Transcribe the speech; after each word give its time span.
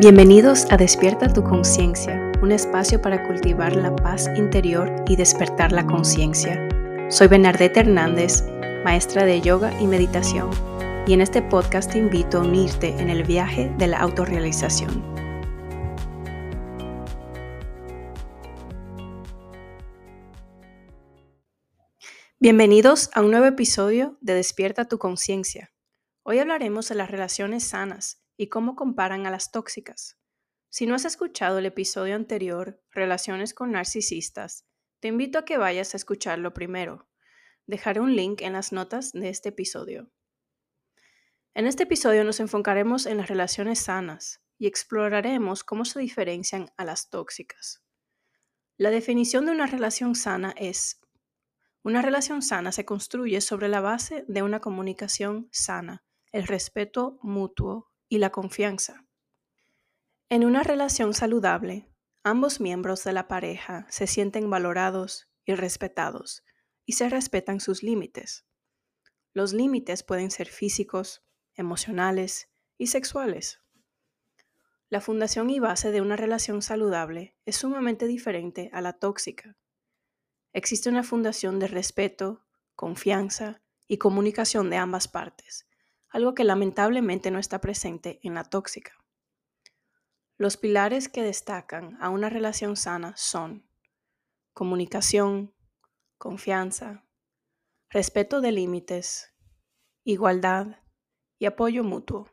Bienvenidos 0.00 0.64
a 0.70 0.78
Despierta 0.78 1.30
tu 1.30 1.44
conciencia, 1.44 2.32
un 2.40 2.52
espacio 2.52 3.02
para 3.02 3.22
cultivar 3.28 3.76
la 3.76 3.94
paz 3.94 4.30
interior 4.34 4.90
y 5.06 5.14
despertar 5.14 5.72
la 5.72 5.86
conciencia. 5.86 6.66
Soy 7.10 7.28
Bernadette 7.28 7.76
Hernández, 7.76 8.42
maestra 8.82 9.26
de 9.26 9.42
yoga 9.42 9.78
y 9.78 9.86
meditación, 9.86 10.48
y 11.06 11.12
en 11.12 11.20
este 11.20 11.42
podcast 11.42 11.92
te 11.92 11.98
invito 11.98 12.38
a 12.38 12.40
unirte 12.40 12.98
en 12.98 13.10
el 13.10 13.24
viaje 13.24 13.70
de 13.76 13.88
la 13.88 13.98
autorrealización. 13.98 15.04
Bienvenidos 22.38 23.10
a 23.12 23.20
un 23.20 23.32
nuevo 23.32 23.44
episodio 23.44 24.16
de 24.22 24.32
Despierta 24.32 24.86
tu 24.86 24.96
conciencia. 24.96 25.74
Hoy 26.22 26.38
hablaremos 26.38 26.88
de 26.88 26.94
las 26.94 27.10
relaciones 27.10 27.64
sanas 27.64 28.20
y 28.40 28.48
cómo 28.48 28.74
comparan 28.74 29.26
a 29.26 29.30
las 29.30 29.50
tóxicas. 29.50 30.18
Si 30.70 30.86
no 30.86 30.94
has 30.94 31.04
escuchado 31.04 31.58
el 31.58 31.66
episodio 31.66 32.16
anterior, 32.16 32.82
Relaciones 32.90 33.52
con 33.52 33.72
narcisistas, 33.72 34.64
te 34.98 35.08
invito 35.08 35.38
a 35.38 35.44
que 35.44 35.58
vayas 35.58 35.92
a 35.92 35.98
escucharlo 35.98 36.54
primero. 36.54 37.06
Dejaré 37.66 38.00
un 38.00 38.16
link 38.16 38.40
en 38.40 38.54
las 38.54 38.72
notas 38.72 39.12
de 39.12 39.28
este 39.28 39.50
episodio. 39.50 40.10
En 41.52 41.66
este 41.66 41.82
episodio 41.82 42.24
nos 42.24 42.40
enfocaremos 42.40 43.04
en 43.04 43.18
las 43.18 43.28
relaciones 43.28 43.80
sanas 43.80 44.40
y 44.56 44.66
exploraremos 44.66 45.62
cómo 45.62 45.84
se 45.84 46.00
diferencian 46.00 46.70
a 46.78 46.86
las 46.86 47.10
tóxicas. 47.10 47.82
La 48.78 48.88
definición 48.88 49.44
de 49.44 49.52
una 49.52 49.66
relación 49.66 50.14
sana 50.14 50.54
es, 50.56 50.98
una 51.82 52.00
relación 52.00 52.40
sana 52.40 52.72
se 52.72 52.86
construye 52.86 53.42
sobre 53.42 53.68
la 53.68 53.82
base 53.82 54.24
de 54.28 54.42
una 54.42 54.60
comunicación 54.60 55.50
sana, 55.52 56.06
el 56.32 56.46
respeto 56.46 57.18
mutuo 57.20 57.89
y 58.10 58.18
la 58.18 58.30
confianza. 58.30 59.06
En 60.28 60.44
una 60.44 60.62
relación 60.62 61.14
saludable, 61.14 61.88
ambos 62.24 62.60
miembros 62.60 63.04
de 63.04 63.12
la 63.14 63.28
pareja 63.28 63.86
se 63.88 64.06
sienten 64.06 64.50
valorados 64.50 65.30
y 65.46 65.54
respetados 65.54 66.44
y 66.84 66.94
se 66.94 67.08
respetan 67.08 67.60
sus 67.60 67.82
límites. 67.82 68.44
Los 69.32 69.52
límites 69.52 70.02
pueden 70.02 70.32
ser 70.32 70.48
físicos, 70.48 71.24
emocionales 71.54 72.50
y 72.76 72.88
sexuales. 72.88 73.60
La 74.88 75.00
fundación 75.00 75.48
y 75.48 75.60
base 75.60 75.92
de 75.92 76.00
una 76.00 76.16
relación 76.16 76.62
saludable 76.62 77.36
es 77.46 77.56
sumamente 77.56 78.06
diferente 78.08 78.70
a 78.72 78.80
la 78.80 78.94
tóxica. 78.94 79.56
Existe 80.52 80.88
una 80.88 81.04
fundación 81.04 81.60
de 81.60 81.68
respeto, 81.68 82.44
confianza 82.74 83.62
y 83.86 83.98
comunicación 83.98 84.68
de 84.68 84.78
ambas 84.78 85.06
partes, 85.06 85.69
algo 86.10 86.34
que 86.34 86.44
lamentablemente 86.44 87.30
no 87.30 87.38
está 87.38 87.60
presente 87.60 88.20
en 88.22 88.34
la 88.34 88.44
tóxica. 88.44 88.92
Los 90.36 90.56
pilares 90.56 91.08
que 91.08 91.22
destacan 91.22 91.96
a 92.00 92.08
una 92.08 92.28
relación 92.28 92.76
sana 92.76 93.14
son 93.16 93.66
comunicación, 94.52 95.54
confianza, 96.18 97.04
respeto 97.88 98.40
de 98.40 98.52
límites, 98.52 99.34
igualdad 100.04 100.78
y 101.38 101.46
apoyo 101.46 101.84
mutuo. 101.84 102.30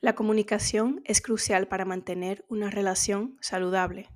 La 0.00 0.14
comunicación 0.14 1.00
es 1.04 1.20
crucial 1.20 1.66
para 1.66 1.84
mantener 1.84 2.44
una 2.48 2.70
relación 2.70 3.36
saludable. 3.40 4.08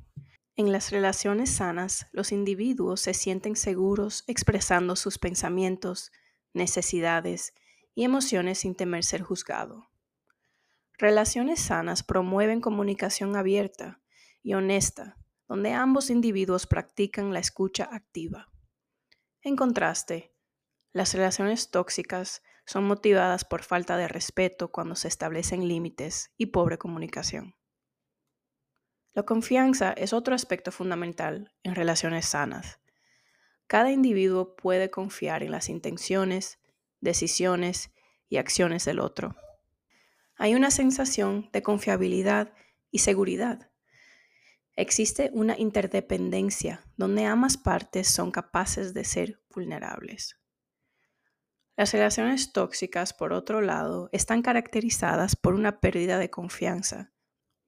En 0.54 0.70
las 0.70 0.90
relaciones 0.90 1.50
sanas, 1.50 2.06
los 2.12 2.30
individuos 2.30 3.00
se 3.00 3.14
sienten 3.14 3.56
seguros 3.56 4.22
expresando 4.26 4.96
sus 4.96 5.18
pensamientos, 5.18 6.12
necesidades 6.52 7.54
y 7.94 8.04
emociones 8.04 8.58
sin 8.58 8.74
temer 8.74 9.04
ser 9.04 9.22
juzgado. 9.22 9.88
Relaciones 10.98 11.60
sanas 11.60 12.02
promueven 12.02 12.60
comunicación 12.60 13.36
abierta 13.36 14.00
y 14.42 14.54
honesta, 14.54 15.18
donde 15.48 15.72
ambos 15.72 16.10
individuos 16.10 16.66
practican 16.66 17.32
la 17.32 17.40
escucha 17.40 17.88
activa. 17.90 18.52
En 19.42 19.56
contraste, 19.56 20.34
las 20.92 21.14
relaciones 21.14 21.70
tóxicas 21.70 22.42
son 22.66 22.84
motivadas 22.84 23.44
por 23.44 23.62
falta 23.62 23.96
de 23.96 24.08
respeto 24.08 24.70
cuando 24.70 24.94
se 24.94 25.08
establecen 25.08 25.66
límites 25.66 26.32
y 26.36 26.46
pobre 26.46 26.78
comunicación. 26.78 27.56
La 29.14 29.24
confianza 29.24 29.92
es 29.92 30.12
otro 30.12 30.34
aspecto 30.34 30.72
fundamental 30.72 31.52
en 31.62 31.74
relaciones 31.74 32.26
sanas. 32.26 32.80
Cada 33.66 33.90
individuo 33.90 34.56
puede 34.56 34.90
confiar 34.90 35.42
en 35.42 35.50
las 35.50 35.68
intenciones, 35.68 36.61
decisiones 37.02 37.90
y 38.30 38.38
acciones 38.38 38.86
del 38.86 39.00
otro. 39.00 39.36
Hay 40.36 40.54
una 40.54 40.70
sensación 40.70 41.50
de 41.52 41.62
confiabilidad 41.62 42.54
y 42.90 43.00
seguridad. 43.00 43.70
Existe 44.74 45.30
una 45.34 45.58
interdependencia 45.58 46.82
donde 46.96 47.26
ambas 47.26 47.58
partes 47.58 48.08
son 48.08 48.30
capaces 48.30 48.94
de 48.94 49.04
ser 49.04 49.42
vulnerables. 49.54 50.38
Las 51.76 51.92
relaciones 51.92 52.52
tóxicas, 52.52 53.12
por 53.12 53.32
otro 53.32 53.60
lado, 53.60 54.08
están 54.12 54.40
caracterizadas 54.40 55.36
por 55.36 55.54
una 55.54 55.80
pérdida 55.80 56.18
de 56.18 56.30
confianza, 56.30 57.12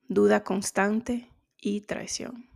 duda 0.09 0.45
constante 0.45 1.31
y 1.61 1.83
traición. 1.83 2.51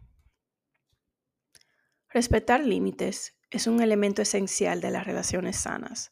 Respetar 2.10 2.64
límites 2.64 3.38
es 3.50 3.66
un 3.66 3.82
elemento 3.82 4.22
esencial 4.22 4.80
de 4.80 4.90
las 4.90 5.06
relaciones 5.06 5.56
sanas. 5.56 6.10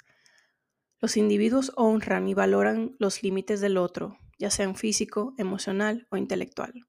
Los 1.01 1.17
individuos 1.17 1.73
honran 1.77 2.27
y 2.29 2.35
valoran 2.35 2.97
los 2.99 3.23
límites 3.23 3.61
del 3.61 3.77
otro, 3.77 4.19
ya 4.39 4.51
sean 4.51 4.77
físico, 4.77 5.35
emocional 5.37 6.07
o 6.11 6.17
intelectual. 6.17 6.87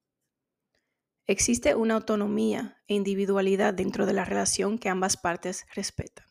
Existe 1.26 1.76
una 1.76 1.96
autonomía 1.96 2.82
e 2.88 2.94
individualidad 2.94 3.74
dentro 3.74 4.06
de 4.06 4.14
la 4.14 4.24
relación 4.24 4.78
que 4.78 4.88
ambas 4.88 5.18
partes 5.18 5.66
respetan. 5.76 6.26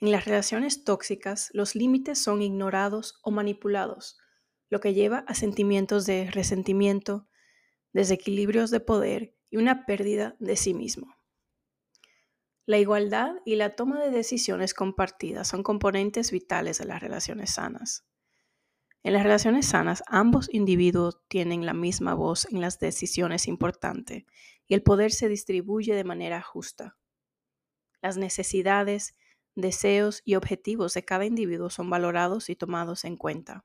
En 0.00 0.12
las 0.12 0.24
relaciones 0.24 0.82
tóxicas, 0.82 1.50
los 1.52 1.74
límites 1.74 2.22
son 2.22 2.40
ignorados 2.40 3.20
o 3.22 3.30
manipulados, 3.30 4.16
lo 4.70 4.80
que 4.80 4.94
lleva 4.94 5.24
a 5.28 5.34
sentimientos 5.34 6.06
de 6.06 6.30
resentimiento, 6.30 7.28
desequilibrios 7.92 8.70
de 8.70 8.80
poder 8.80 9.36
y 9.50 9.58
una 9.58 9.84
pérdida 9.84 10.36
de 10.38 10.56
sí 10.56 10.72
mismo. 10.72 11.19
La 12.70 12.78
igualdad 12.78 13.34
y 13.44 13.56
la 13.56 13.74
toma 13.74 14.00
de 14.00 14.12
decisiones 14.12 14.74
compartidas 14.74 15.48
son 15.48 15.64
componentes 15.64 16.30
vitales 16.30 16.78
de 16.78 16.84
las 16.84 17.00
relaciones 17.00 17.54
sanas. 17.54 18.04
En 19.02 19.12
las 19.12 19.24
relaciones 19.24 19.66
sanas, 19.66 20.04
ambos 20.06 20.48
individuos 20.52 21.18
tienen 21.26 21.66
la 21.66 21.74
misma 21.74 22.14
voz 22.14 22.46
en 22.48 22.60
las 22.60 22.78
decisiones 22.78 23.48
importantes 23.48 24.22
y 24.68 24.74
el 24.74 24.84
poder 24.84 25.10
se 25.10 25.28
distribuye 25.28 25.96
de 25.96 26.04
manera 26.04 26.42
justa. 26.42 26.96
Las 28.02 28.16
necesidades, 28.16 29.16
deseos 29.56 30.22
y 30.24 30.36
objetivos 30.36 30.94
de 30.94 31.04
cada 31.04 31.24
individuo 31.24 31.70
son 31.70 31.90
valorados 31.90 32.50
y 32.50 32.54
tomados 32.54 33.04
en 33.04 33.16
cuenta. 33.16 33.64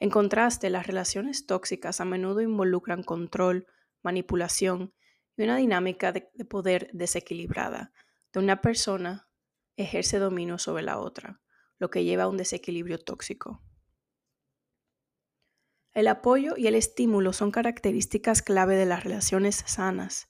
En 0.00 0.10
contraste, 0.10 0.70
las 0.70 0.88
relaciones 0.88 1.46
tóxicas 1.46 2.00
a 2.00 2.04
menudo 2.04 2.40
involucran 2.40 3.04
control, 3.04 3.68
manipulación 4.02 4.92
y 5.36 5.42
una 5.42 5.56
dinámica 5.56 6.12
de, 6.12 6.22
poder 6.48 6.90
desequilibrada, 6.92 7.92
de 8.32 8.40
una 8.40 8.60
persona 8.60 9.28
ejerce 9.76 10.18
dominio 10.18 10.58
sobre 10.58 10.82
la 10.82 10.98
otra, 10.98 11.40
lo 11.78 11.90
que 11.90 12.04
lleva 12.04 12.24
a 12.24 12.28
un 12.28 12.36
desequilibrio 12.36 12.98
tóxico. 12.98 13.62
El 15.92 16.08
apoyo 16.08 16.54
y 16.56 16.66
el 16.66 16.74
estímulo 16.74 17.32
son 17.32 17.50
características 17.50 18.42
clave 18.42 18.76
de 18.76 18.86
las 18.86 19.04
relaciones 19.04 19.64
sanas. 19.66 20.28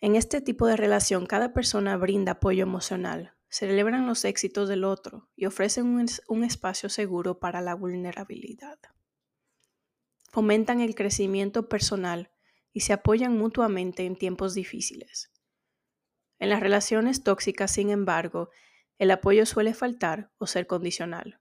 En 0.00 0.16
este 0.16 0.40
tipo 0.40 0.66
de 0.66 0.76
relación, 0.76 1.26
cada 1.26 1.52
persona 1.52 1.96
brinda 1.96 2.32
apoyo 2.32 2.62
emocional, 2.62 3.34
celebran 3.48 4.06
los 4.06 4.24
éxitos 4.24 4.68
del 4.68 4.84
otro 4.84 5.30
y 5.36 5.46
ofrecen 5.46 6.06
un 6.28 6.44
espacio 6.44 6.88
seguro 6.88 7.38
para 7.38 7.60
la 7.60 7.74
vulnerabilidad. 7.74 8.78
Fomentan 10.30 10.80
el 10.80 10.94
crecimiento 10.94 11.68
personal 11.68 12.31
y 12.72 12.80
se 12.80 12.92
apoyan 12.92 13.36
mutuamente 13.36 14.04
en 14.04 14.16
tiempos 14.16 14.54
difíciles. 14.54 15.32
En 16.38 16.48
las 16.48 16.60
relaciones 16.60 17.22
tóxicas, 17.22 17.70
sin 17.70 17.90
embargo, 17.90 18.50
el 18.98 19.10
apoyo 19.10 19.46
suele 19.46 19.74
faltar 19.74 20.30
o 20.38 20.46
ser 20.46 20.66
condicional. 20.66 21.40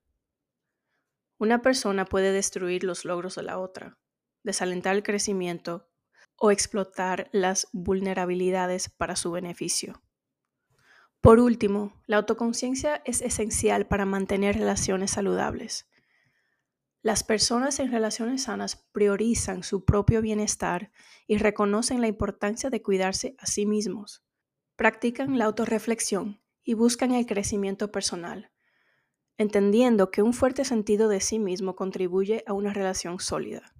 Una 1.37 1.61
persona 1.61 2.05
puede 2.05 2.31
destruir 2.31 2.83
los 2.83 3.03
logros 3.03 3.35
de 3.35 3.43
la 3.43 3.57
otra, 3.57 3.97
desalentar 4.43 4.95
el 4.95 5.03
crecimiento 5.03 5.89
o 6.35 6.51
explotar 6.51 7.29
las 7.31 7.67
vulnerabilidades 7.71 8.89
para 8.89 9.15
su 9.15 9.31
beneficio. 9.31 10.01
Por 11.21 11.39
último, 11.39 12.01
la 12.07 12.17
autoconciencia 12.17 13.01
es 13.05 13.21
esencial 13.21 13.87
para 13.87 14.05
mantener 14.05 14.55
relaciones 14.55 15.11
saludables. 15.11 15.87
Las 17.03 17.23
personas 17.23 17.79
en 17.79 17.91
relaciones 17.91 18.43
sanas 18.43 18.75
priorizan 18.91 19.63
su 19.63 19.85
propio 19.85 20.21
bienestar 20.21 20.91
y 21.25 21.37
reconocen 21.37 21.99
la 21.99 22.07
importancia 22.07 22.69
de 22.69 22.83
cuidarse 22.83 23.35
a 23.39 23.47
sí 23.47 23.65
mismos. 23.65 24.23
Practican 24.75 25.39
la 25.39 25.45
autorreflexión 25.45 26.43
y 26.63 26.75
buscan 26.75 27.11
el 27.11 27.25
crecimiento 27.25 27.91
personal, 27.91 28.51
entendiendo 29.37 30.11
que 30.11 30.21
un 30.21 30.33
fuerte 30.33 30.63
sentido 30.63 31.09
de 31.09 31.21
sí 31.21 31.39
mismo 31.39 31.75
contribuye 31.75 32.43
a 32.45 32.53
una 32.53 32.71
relación 32.71 33.19
sólida. 33.19 33.73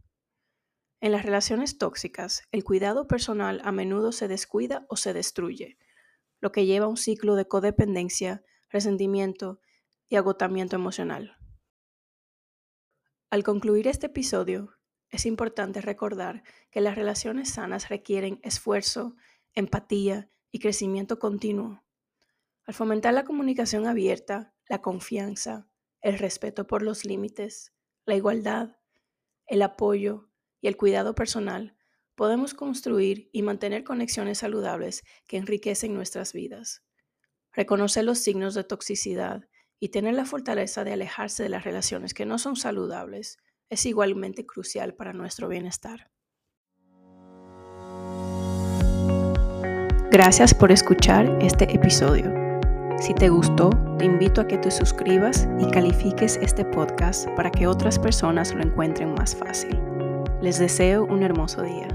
En 0.99 1.11
las 1.11 1.23
relaciones 1.23 1.77
tóxicas, 1.77 2.47
el 2.51 2.63
cuidado 2.63 3.07
personal 3.07 3.61
a 3.63 3.71
menudo 3.71 4.11
se 4.11 4.27
descuida 4.27 4.87
o 4.89 4.95
se 4.95 5.13
destruye, 5.13 5.77
lo 6.39 6.51
que 6.51 6.65
lleva 6.65 6.85
a 6.85 6.89
un 6.89 6.97
ciclo 6.97 7.35
de 7.35 7.47
codependencia, 7.47 8.43
resentimiento 8.69 9.59
y 10.09 10.15
agotamiento 10.15 10.75
emocional. 10.75 11.37
Al 13.31 13.45
concluir 13.45 13.87
este 13.87 14.07
episodio, 14.07 14.77
es 15.09 15.25
importante 15.25 15.79
recordar 15.79 16.43
que 16.69 16.81
las 16.81 16.97
relaciones 16.97 17.49
sanas 17.49 17.87
requieren 17.87 18.41
esfuerzo, 18.43 19.15
empatía 19.53 20.29
y 20.51 20.59
crecimiento 20.59 21.17
continuo. 21.17 21.81
Al 22.65 22.73
fomentar 22.73 23.13
la 23.13 23.23
comunicación 23.23 23.87
abierta, 23.87 24.53
la 24.67 24.81
confianza, 24.81 25.69
el 26.01 26.19
respeto 26.19 26.67
por 26.67 26.81
los 26.81 27.05
límites, 27.05 27.73
la 28.05 28.15
igualdad, 28.15 28.75
el 29.45 29.61
apoyo 29.61 30.29
y 30.59 30.67
el 30.67 30.75
cuidado 30.75 31.15
personal, 31.15 31.77
podemos 32.15 32.53
construir 32.53 33.29
y 33.31 33.43
mantener 33.43 33.85
conexiones 33.85 34.39
saludables 34.39 35.05
que 35.25 35.37
enriquecen 35.37 35.93
nuestras 35.93 36.33
vidas. 36.33 36.83
Reconocer 37.53 38.03
los 38.03 38.19
signos 38.19 38.55
de 38.55 38.65
toxicidad 38.65 39.47
y 39.81 39.89
tener 39.89 40.13
la 40.13 40.25
fortaleza 40.25 40.85
de 40.85 40.93
alejarse 40.93 41.43
de 41.43 41.49
las 41.49 41.63
relaciones 41.65 42.13
que 42.13 42.25
no 42.25 42.37
son 42.37 42.55
saludables 42.55 43.39
es 43.69 43.85
igualmente 43.85 44.45
crucial 44.45 44.93
para 44.93 45.11
nuestro 45.11 45.49
bienestar. 45.49 46.11
Gracias 50.11 50.53
por 50.53 50.71
escuchar 50.71 51.37
este 51.41 51.73
episodio. 51.73 52.31
Si 52.99 53.15
te 53.15 53.29
gustó, 53.29 53.71
te 53.97 54.05
invito 54.05 54.41
a 54.41 54.47
que 54.47 54.59
te 54.59 54.69
suscribas 54.69 55.47
y 55.59 55.71
califiques 55.71 56.37
este 56.37 56.63
podcast 56.63 57.27
para 57.29 57.49
que 57.49 57.65
otras 57.65 57.97
personas 57.97 58.53
lo 58.53 58.61
encuentren 58.61 59.15
más 59.15 59.35
fácil. 59.35 59.79
Les 60.41 60.59
deseo 60.59 61.05
un 61.05 61.23
hermoso 61.23 61.63
día. 61.63 61.87